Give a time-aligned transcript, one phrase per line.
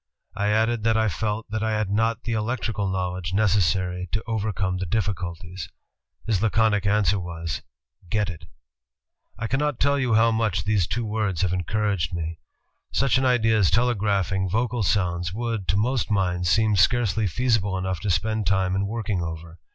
[0.35, 4.77] I added that I felt that I had not the electrical knowledge necessary to overcome
[4.79, 5.69] the difl&culties.
[6.25, 7.61] His laconic answer was
[8.09, 8.47] ^Get U.'
[9.37, 12.39] "I cannot tell you how much these two words have encouraged me....
[12.91, 15.67] Such an idea as telegraphing vocal sounds would...
[15.67, 19.59] to most minds seem scarcely feasible enough to spend time in working over.